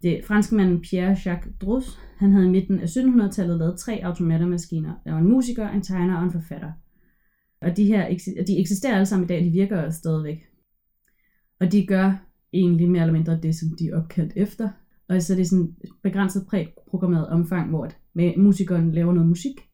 [0.02, 4.94] Det franskmanden Pierre-Jacques Drus, han havde i midten af 1700-tallet lavet tre automatermaskiner.
[5.06, 6.72] Der var en musiker, en tegner og en forfatter.
[7.62, 10.46] Og de her de eksisterer alle sammen i dag, de virker også stadigvæk.
[11.60, 12.14] Og de gør
[12.54, 14.70] egentlig mere eller mindre det, som de er opkaldt efter.
[15.08, 17.98] Og så er det sådan et begrænset præprogrammeret omfang, hvor at
[18.38, 19.70] musikeren laver noget musik,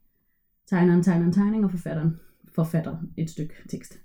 [0.69, 2.15] tegneren tegner en tegning, og forfatteren
[2.55, 3.99] forfatter et stykke tekst.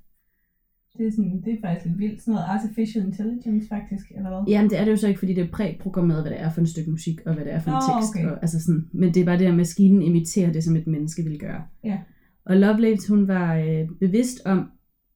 [0.99, 2.23] Det er, sådan, det er faktisk lidt vildt.
[2.23, 4.43] Sådan noget artificial intelligence faktisk, eller hvad?
[4.49, 6.61] Jamen, det er det jo så ikke, fordi det er præprogrammeret, hvad det er for
[6.61, 8.17] et stykke musik, og hvad det er for en Nå, tekst.
[8.17, 8.27] okay.
[8.27, 11.23] Og, altså sådan, men det er bare det, at maskinen imiterer det, som et menneske
[11.23, 11.63] vil gøre.
[11.85, 11.99] Ja.
[12.47, 14.71] Og Lovelace, hun var øh, bevidst om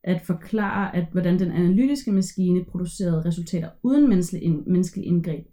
[0.04, 5.46] at forklare, at hvordan den analytiske maskine producerede resultater uden menneskelig, ind, menneskelig indgreb,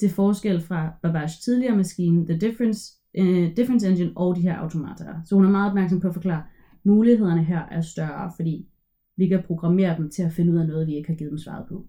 [0.00, 5.04] til forskel fra Babbage's tidligere maskine, The Difference, øh, Difference Engine og de her automater.
[5.24, 6.42] Så hun er meget opmærksom på at forklare,
[6.84, 8.68] mulighederne her er større, fordi
[9.16, 11.38] vi kan programmere dem til at finde ud af noget, vi ikke har givet dem
[11.38, 11.86] svaret på.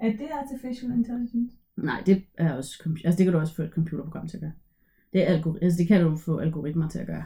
[0.00, 1.56] Er det artificial intelligence?
[1.76, 4.52] Nej, det er også altså det kan du også få et computerprogram til at gøre.
[5.12, 7.24] Det, er altså det kan du få algoritmer til at gøre.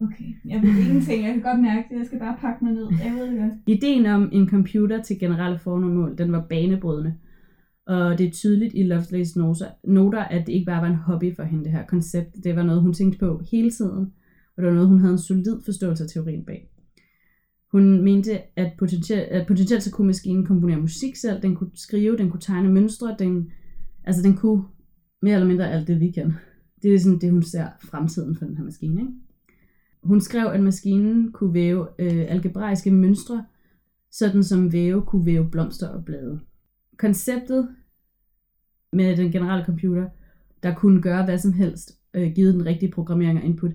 [0.00, 1.24] Okay, jeg ved ingenting.
[1.24, 1.98] Jeg kan godt mærke det.
[1.98, 2.88] Jeg skal bare pakke mig ned.
[3.04, 3.52] Jeg ved det godt.
[3.66, 7.14] Ideen om en computer til generelle formål, den var banebrydende.
[7.86, 9.38] Og det er tydeligt i Lovelace
[9.84, 12.44] noter, at det ikke bare var en hobby for hende, det her koncept.
[12.44, 14.12] Det var noget, hun tænkte på hele tiden,
[14.56, 16.68] og det var noget, hun havde en solid forståelse af teorien bag.
[17.72, 22.16] Hun mente, at potentielt, at potentielt så kunne maskinen komponere musik selv, den kunne skrive,
[22.16, 23.52] den kunne tegne mønstre, den,
[24.04, 24.64] altså den kunne
[25.22, 26.34] mere eller mindre alt det, vi kan.
[26.82, 29.00] Det er sådan det, hun ser fremtiden for den her maskine.
[29.00, 29.12] Ikke?
[30.02, 33.44] Hun skrev, at maskinen kunne væve øh, algebraiske mønstre,
[34.10, 36.40] sådan som væve kunne væve blomster og blade.
[36.98, 37.68] Konceptet
[38.92, 40.08] med den generelle computer,
[40.62, 43.72] der kunne gøre hvad som helst, øh, givet den rigtige programmering og input,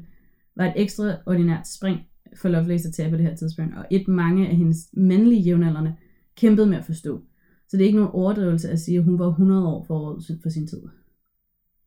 [0.55, 1.99] var et ekstraordinært spring
[2.35, 5.95] for Lovelace at tage på det her tidspunkt, og et mange af hendes mandlige jævnaldrende
[6.37, 7.21] kæmpede med at forstå.
[7.67, 10.49] Så det er ikke nogen overdrivelse at sige, at hun var 100 år forud for
[10.49, 10.81] sin tid.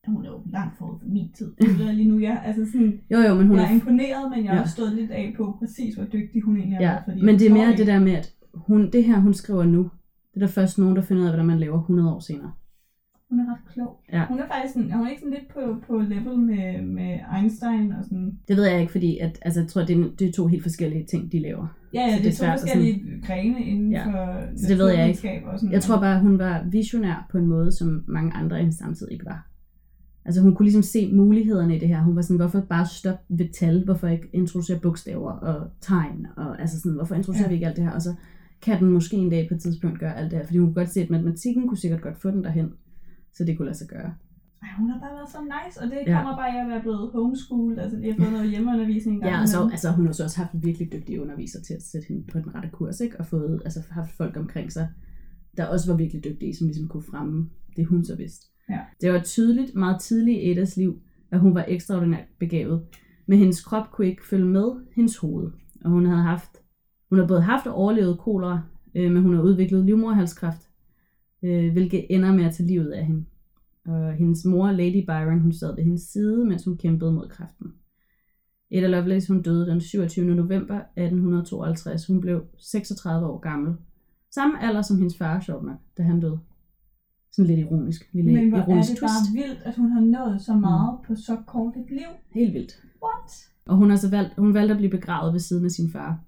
[0.06, 1.52] Hun er jo langt forud for min tid.
[1.60, 4.30] Det er lige nu, jeg, altså sådan, Jo, jo, men hun jeg er er imponeret,
[4.36, 4.66] men jeg har Ja.
[4.66, 7.02] stået lidt af på præcis, hvor dygtig hun egentlig Ja, er.
[7.04, 9.82] Fordi men det er mere det der med, at hun, det her, hun skriver nu,
[10.34, 12.52] det er der først nogen, der finder ud af, hvordan man laver 100 år senere.
[13.30, 14.00] Hun er ret klog.
[14.12, 14.26] Ja.
[14.26, 17.92] Hun er faktisk sådan, hun er ikke sådan lidt på, på level med, med Einstein
[17.92, 18.38] og sådan.
[18.48, 20.62] Det ved jeg ikke, fordi at, altså, jeg tror, det er, det er to helt
[20.62, 21.66] forskellige ting, de laver.
[21.94, 24.06] Ja, ja, Så det det er to forskellige grene inden Ja.
[24.06, 25.42] for Så det ved jeg ikke.
[25.46, 25.72] Og sådan.
[25.72, 29.08] Jeg tror bare, hun var visionær på en måde, som mange andre i hendes samtid
[29.10, 29.48] ikke var.
[30.24, 32.02] Altså hun kunne ligesom se mulighederne i det her.
[32.02, 33.84] Hun var sådan, hvorfor bare stoppe ved tal?
[33.84, 36.26] Hvorfor ikke introducere bogstaver og tegn?
[36.36, 37.48] Og altså sådan, hvorfor introducerer ja.
[37.48, 37.92] vi ikke alt det her?
[37.92, 38.14] Og så
[38.62, 40.46] kan den måske en dag på et tidspunkt gøre alt det her.
[40.46, 42.72] Fordi hun kunne godt se, at matematikken kunne sikkert godt få den derhen.
[43.34, 44.14] Så det kunne lade sig gøre.
[44.62, 46.16] Ej, hun har bare været så nice, og det Ja.
[46.16, 47.78] kommer bare af at være blevet homeschooled.
[47.78, 49.22] Altså, de har fået noget hjemmeundervisning.
[49.22, 51.82] Ja, gang og så, altså, hun har så også haft virkelig dygtige undervisere til at
[51.82, 53.20] sætte hende på den rette kurs, ikke?
[53.20, 54.88] Og fået, altså, haft folk omkring sig,
[55.56, 58.46] der også var virkelig dygtige, som ligesom kunne fremme det, hun så vidste.
[58.70, 58.80] Ja.
[59.00, 62.82] Det var tydeligt meget tidligt i Edas liv, at hun var ekstraordinært begavet,
[63.26, 64.66] men hendes krop kunne ikke følge med
[64.96, 65.50] hendes hoved.
[65.84, 66.50] Og hun havde haft,
[67.08, 68.62] hun har både haft og overlevet kolera,
[68.94, 70.68] øh, men hun har udviklet livmoderhalskræft,
[71.44, 73.24] øh, hvilket ender med at tage livet af hende.
[73.86, 77.72] Og hendes mor, Lady Byron, hun sad ved hendes side, mens hun kæmpede mod kræften.
[78.72, 80.34] Ada Lovelace hun døde den 27.
[80.34, 82.06] november 1852.
[82.06, 83.74] Hun blev 36 år gammel.
[84.30, 86.38] Samme alder som hendes far, sjovt nok, da han døde.
[87.32, 88.08] Sådan lidt ironisk.
[88.12, 89.12] Lille Men hvor er ironisk det twist.
[89.12, 92.08] bare vildt, at hun har nået så meget på så kort et liv.
[92.34, 92.82] Helt vildt.
[93.02, 93.48] What?
[93.66, 96.20] Og hun har så valgt, hun valgte at blive begravet ved siden af sin far.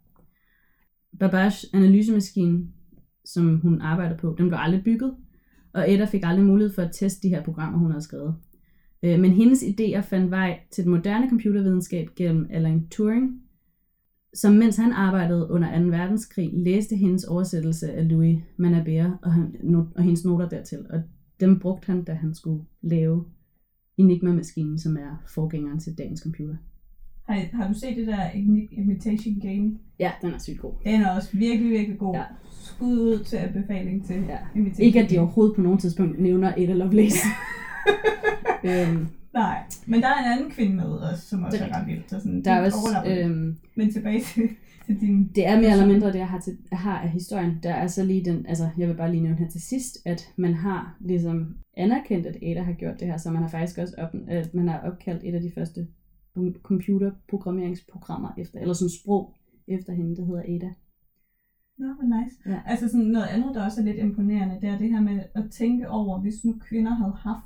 [1.21, 2.67] Babbage analysemaskine,
[3.27, 5.15] som hun arbejder på, den blev aldrig bygget,
[5.73, 8.35] og Ada fik aldrig mulighed for at teste de her programmer, hun havde skrevet.
[9.03, 13.43] Øh, Men hendes idéer fandt vej til den moderne computervidenskab gennem Alan Turing,
[14.35, 15.87] som mens han arbejdede under 2.
[15.87, 20.87] verdenskrig, læste hendes oversættelse af Louis Manabert og, han, no- og hendes noter dertil.
[20.91, 21.03] Og
[21.41, 23.25] dem brugte han, da han skulle lave
[23.97, 26.57] Enigma-maskinen, som er forgængeren til dagens computer.
[27.29, 28.31] Har, har du set det der
[28.73, 29.79] Imitation Game?
[29.99, 30.73] Ja, den er sygt god.
[30.85, 32.15] Den er også virkelig, virkelig god.
[32.15, 32.23] Ja.
[32.61, 34.39] Skud ud til anbefaling til Ja.
[34.55, 37.19] Imitation Ikke at de overhovedet på nogen tidspunkt nævner Ada Lovelace.
[38.65, 41.87] øhm, Nej, men der er en anden kvinde med også, som også Det er, ret
[41.87, 42.11] vildt.
[42.11, 44.49] Så sådan, der er også, øhm, Men tilbage til,
[44.87, 45.31] til din...
[45.35, 47.59] det er mere eller mindre det, jeg har, til, jeg har af historien.
[47.63, 50.29] Der er så lige den, altså jeg vil bare lige nævne her til sidst, at
[50.37, 53.95] man har ligesom anerkendt, at Ada har gjort det her, så man har faktisk også
[53.99, 55.87] op, at man har opkaldt et af de første
[56.63, 59.35] computerprogrammeringsprogrammer efter, eller sådan sprog
[59.69, 60.71] efter hende, der hedder Ada.
[61.79, 62.37] Nå, hvor nice.
[62.47, 62.61] Ja.
[62.67, 65.51] Altså sådan noget andet, der også er lidt imponerende, det er det her med at
[65.51, 67.45] tænke over, hvis nu kvinder havde haft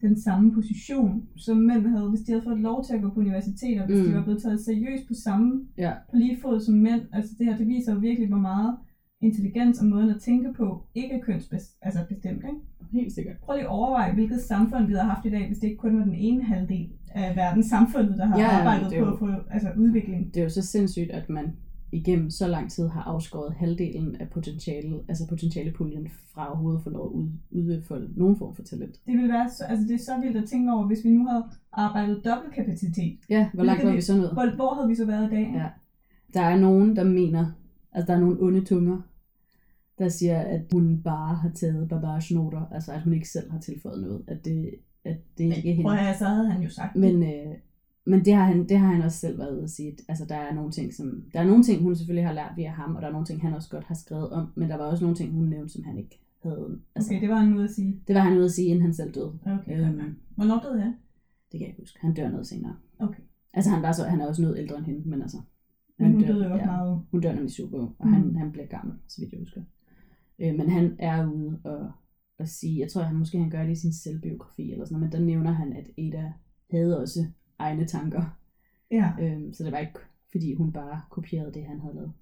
[0.00, 3.20] den samme position, som mænd havde, hvis de havde fået lov til at gå på
[3.20, 4.04] universiteter, hvis mm.
[4.06, 5.92] de var blevet taget seriøst på samme, Ja.
[6.10, 7.02] på lige fod som mænd.
[7.12, 8.76] Altså det her, det viser jo virkelig, hvor meget
[9.20, 12.90] intelligens og måden at tænke på ikke er kønsbestemt, altså bestemt, ikke?
[12.92, 13.36] Helt sikkert.
[13.38, 15.98] Prøv lige at overveje, hvilket samfund vi havde haft i dag, hvis det ikke kun
[15.98, 19.12] var den ene halvdel af verdens samfundet, der har Ja, arbejdet det er på jo-
[19.12, 20.34] at få altså, udvikling.
[20.34, 21.56] Det er jo så sindssygt, at man
[21.92, 26.90] igennem så lang tid har afskåret halvdelen af potentiale, altså potentiale puljen fra overhovedet få
[26.90, 28.94] lov at ud, udfolde nogen form for talent.
[29.06, 31.26] Det ville være så, altså det er så vildt at tænke over, hvis vi nu
[31.26, 33.18] havde arbejdet dobbelt kapacitet.
[33.30, 34.32] Ja, hvor langt var vi- så nået?
[34.32, 35.52] Hvor, hvor havde vi så været i dag?
[35.54, 35.66] Ja.
[36.34, 37.46] Der er nogen, der mener,
[37.92, 39.00] altså der er nogle onde tunger,
[39.98, 43.58] der siger, at hun bare har taget Babars noter, altså at hun ikke selv har
[43.58, 44.70] tilføjet noget, at det,
[45.04, 45.82] at det ikke er Men hende.
[45.82, 46.96] prøv at høre, så havde han jo sagt.
[46.96, 47.54] Men, øh,
[48.06, 49.96] men det, har han, det har han også selv været ude at sige.
[50.08, 52.68] Altså, der er nogle ting, som, der er nogle ting, hun selvfølgelig har lært via
[52.70, 54.84] ham, og der er nogle ting, han også godt har skrevet om, men der var
[54.84, 56.78] også nogle ting, hun nævnte, som han ikke havde.
[56.94, 58.00] Altså, Okay, det var en måde at sige.
[58.08, 59.38] Det var han ude at sige, inden han selv døde.
[59.46, 60.16] Okay, Øhm, øhm.
[60.36, 60.92] Hvornår døde han?
[61.52, 61.98] det kan jeg ikke huske.
[62.00, 62.76] Han dør noget senere.
[62.98, 63.22] Okay.
[63.54, 65.36] Altså, han, var så, han er også noget ældre end hende, men altså...
[65.98, 67.00] Men hun dør- døde jo også meget.
[67.10, 68.12] Hun dør nemlig super ung, og Mm.
[68.12, 69.60] han, han bliver gammel, så vidt jeg husker.
[70.38, 71.90] Øh, men han er ude og,
[72.38, 75.12] og sige, jeg tror, han måske han gør det i sin selvbiografi eller sådan noget,
[75.14, 76.32] men der nævner han, at Ada
[76.70, 77.26] havde også
[77.58, 78.38] egne tanker.
[78.90, 79.98] Ja, Øh, så det var ikke,
[80.30, 82.12] fordi hun bare kopierede det, han havde lavet.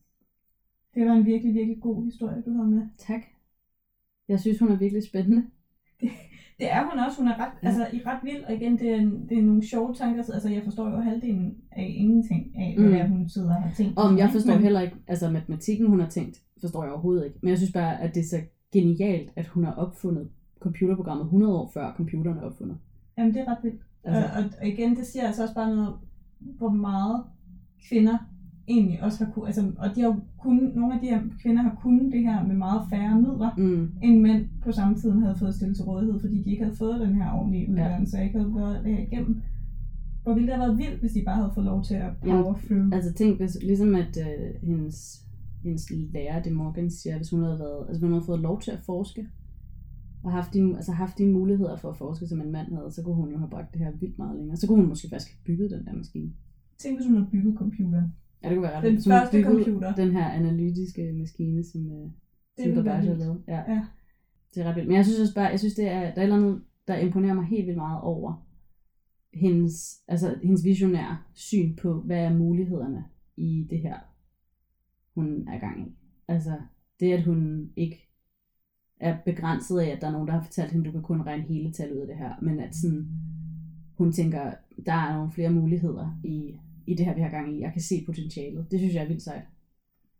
[0.95, 2.83] det var en virkelig, virkelig god historie, du havde med.
[2.99, 3.21] Tak.
[4.29, 5.47] Jeg synes, hun er virkelig spændende.
[6.59, 7.19] Det er hun også.
[7.21, 7.67] Hun er ret, Ja.
[7.69, 10.23] altså, i ret vild, og igen, det er, det er nogle sjove tanker.
[10.23, 12.93] så- Altså, jeg forstår jo halvdelen af ingenting af, hvad Mm.
[12.93, 13.99] det hun sidder og har tænkt.
[13.99, 17.39] Og jeg forstår Men- heller ikke, altså matematikken, hun har tænkt, forstår jeg overhovedet ikke.
[17.43, 18.41] Men jeg synes bare, at det er så
[18.81, 20.29] genialt, at hun har opfundet
[20.61, 22.77] computerprogrammet 100 år før computeren er opfundet.
[23.19, 23.81] Jamen, det er ret vildt.
[24.05, 25.95] Altså, Og, og, igen, det siger altså også bare noget om,
[26.59, 27.25] hvor meget
[27.89, 28.19] kvinder
[28.69, 31.79] egentlig også har kunnet, altså, og de har kun, nogle af de her kvinder har
[31.83, 35.55] kunnet det her med meget færre midler, mm, end mænd på samme tid havde fået
[35.55, 38.55] stillet til rådighed, fordi de ikke havde fået den her ordentlige uddannelse, og ikke havde
[38.55, 39.43] været det her igennem.
[40.23, 42.55] Hvor ville det have været vildt, hvis de bare havde fået lov til at power
[42.67, 42.89] through.
[42.93, 45.26] altså tænk, hvis, ligesom at øh, hendes,
[45.67, 48.61] hendes lærer, det Morgan siger, hvis hun havde været, altså hvis hun havde fået lov
[48.61, 49.29] til at forske,
[50.25, 53.03] og haft de, altså haft de muligheder for at forske, som en mand havde, så
[53.03, 54.57] kunne hun jo have bragt det her vildt meget længere.
[54.57, 56.33] Så kunne hun måske faktisk have bygget den der maskine.
[56.79, 58.13] Tænk, hvis hun havde bygget computeren.
[58.43, 59.95] Ja, det kunne være ret Den første computer.
[59.95, 62.11] Den her analytiske maskine, som, øh,
[62.59, 63.43] som Babbage har lavet.
[63.49, 63.73] Ja.
[63.73, 63.87] Ja.
[64.55, 64.89] Det er ret vildt.
[64.89, 66.97] Men jeg synes også bare, jeg synes, det er, der er et eller andet, der
[66.97, 68.47] imponerer mig helt vildt meget over
[69.35, 73.05] hendes, altså, hendes visionære syn på, hvad er mulighederne
[73.37, 73.97] i det her,
[75.17, 75.93] hun er gang i.
[76.29, 76.53] Altså,
[77.01, 78.09] det at hun ikke
[79.01, 81.43] er begrænset af, at der er nogen, der har fortalt hende, du kan kun regne
[81.43, 83.09] hele tal ud af det her, men at sådan,
[83.99, 84.53] hun tænker,
[84.87, 86.55] der er nogle flere muligheder i,
[86.87, 87.61] i det her, vi har gang i.
[87.61, 88.71] Jeg kan se potentialet.
[88.71, 89.43] Det synes jeg er vildt sejt.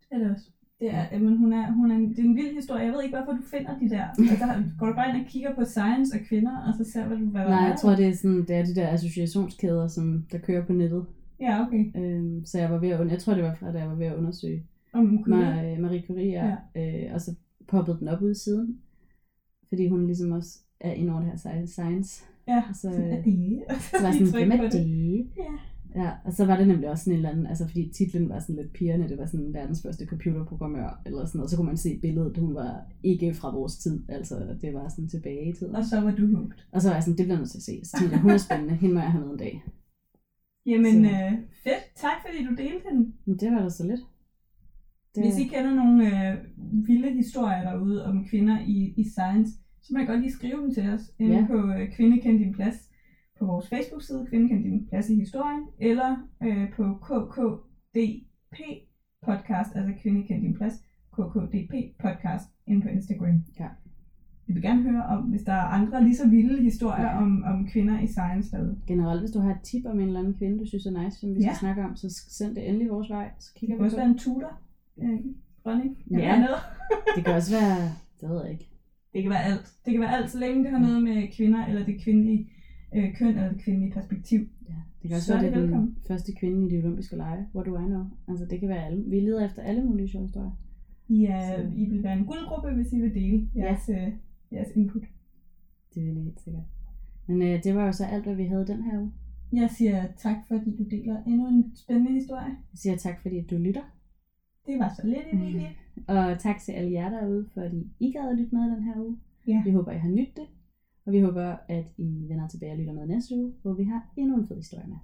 [0.01, 0.51] Det er det også.
[0.81, 2.85] Det er, men hun er, hun er en, det er en vild historie.
[2.85, 4.05] Jeg ved ikke, hvorfor du finder de der.
[4.31, 7.17] Altså, går du bare ind og kigger på science og kvinder, og så ser hvad
[7.17, 10.39] du, hvad Nej, jeg tror, det er, sådan, det er de der associationskæder, som der
[10.39, 11.07] kører på nettet.
[11.41, 11.85] Ja, okay.
[11.97, 14.07] Øhm, så jeg var ved at, jeg tror det var fra da jeg var ved
[14.07, 14.63] at undersøge
[14.99, 15.77] Om Curie.
[15.77, 16.31] Mar- Marie Curie,
[16.75, 17.07] ja.
[17.07, 17.35] øh, og så
[17.69, 18.79] poppede den op ud siden,
[19.69, 22.25] fordi hun ligesom også er inde over det her sci- science.
[22.49, 23.63] Ja, Og så, sådan er øh, det.
[23.81, 25.31] Så var sådan, hvem er det?
[25.37, 25.53] Ja.
[26.03, 28.39] Ja, og så var det nemlig også sådan en eller anden, altså fordi titlen var
[28.39, 31.77] sådan lidt pigerne, det var sådan verdens første computerprogrammør, eller sådan noget, så kunne man
[31.77, 35.77] se billedet, hun var ikke fra vores tid, altså det var sådan tilbage i tiden.
[35.77, 36.59] Og så var du hooked.
[36.73, 37.81] Og så var jeg sådan, det bliver nødt til at se.
[37.85, 39.63] Så tænkte hun er spændende, hende må jeg have med en dag.
[40.67, 41.33] Jamen, Så- øh,
[41.65, 41.85] fedt.
[41.97, 43.15] Tak fordi du delte den.
[43.25, 44.01] Men det var da så lidt.
[45.17, 46.37] Det, Hvis I kender nogle øh,
[46.87, 49.51] vilde historier derude om kvinder i, i science,
[49.83, 51.47] så må I godt lige skrive dem til os inde Ja.
[51.47, 52.79] på øh, Kvinde Kend Din Plads
[53.39, 58.57] på vores Facebook-side, Kvinde Kend Din Plads i Historien, eller øh, på KKDP
[59.27, 60.75] podcast, altså Kvinde Kend Din Plads,
[61.13, 61.73] KKDP
[62.05, 63.43] podcast inde på Instagram.
[63.61, 63.69] Ja.
[64.47, 67.23] Vi vil gerne høre om, hvis der er andre lige så vilde historier Ja.
[67.23, 68.79] om, om kvinder i science derude.
[68.87, 71.19] Generelt, hvis du har et tip om en eller anden kvinde, du synes er nice,
[71.21, 71.55] som vi skal Ja.
[71.55, 74.01] snakke om, så send det endelig vores vej, så Det kigger kan vi også på
[74.01, 74.61] være en tutor,
[75.03, 75.21] øh,
[75.65, 76.37] dronning, Ja.
[76.39, 76.61] noget.
[77.17, 77.77] Det kan også være,
[78.21, 78.69] det ved jeg ikke.
[79.13, 79.67] Det kan være alt.
[79.85, 82.51] Det kan være alt, så længe det har noget med kvinder, eller det kvindelige
[82.97, 84.41] øh, køn, eller det kvindelige perspektiv.
[84.69, 85.97] Ja, det kan også Så er være, det er den velkommen.
[86.09, 87.47] første kvinde i de olympiske lege.
[87.55, 88.05] What do I know?
[88.29, 89.05] Altså, det kan være alle.
[89.07, 90.51] Vi leder efter alle mulige sjove historier.
[91.11, 94.13] Ja, Så- I vil være en guldgruppe, hvis I vil dele jeres, øh,
[94.53, 95.03] jeres input.
[95.95, 96.63] Det vil jeg helt sikkert.
[97.29, 99.13] Men øh, det var jo så alt, hvad vi havde den her uge.
[99.53, 102.47] Jeg siger tak, fordi du deler endnu en spændende historie.
[102.47, 103.83] Jeg siger tak, fordi du lytter.
[104.67, 105.69] Det var så lidt i det.
[106.09, 109.19] Og tak til alle jer derude, fordi I gad at lytte med den her uge.
[109.47, 109.63] Ja.
[109.65, 110.47] Vi håber, I har nydt det.
[111.07, 114.13] Og vi håber, at I vender tilbage og lytter med næste uge, hvor vi har
[114.17, 114.97] endnu en fed historie med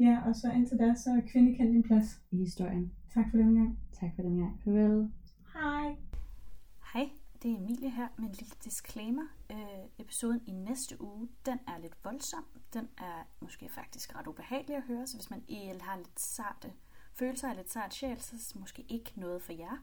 [0.00, 2.22] Ja, og så indtil da, så er kvinde kendt din plads.
[2.30, 2.92] i historien.
[3.14, 3.78] Tak for den gang.
[4.00, 4.60] Tak for den gang.
[4.64, 5.10] Farvel.
[5.54, 5.96] Hej.
[6.92, 7.10] Hej,
[7.42, 9.26] det er Emilie her med en lille disclaimer.
[9.52, 12.44] Øh, episoden i næste uge, den er lidt voldsom.
[12.74, 16.68] Den er måske faktisk ret ubehagelig at høre, så hvis man el har lidt sarte
[17.18, 19.78] følelser er lidt sart sjæl, så er måske ikke noget for jer.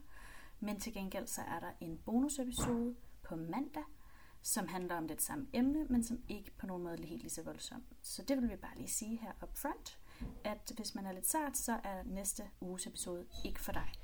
[0.60, 3.84] Men til gengæld så er der en bonusepisode på mandag,
[4.42, 7.32] som handler om det samme emne, men som ikke på nogen måde er helt lige
[7.32, 7.84] så voldsom.
[8.02, 10.00] Så det vil vi bare lige sige her up front.
[10.44, 14.03] at hvis man er lidt sart, så er næste uges episode ikke for dig.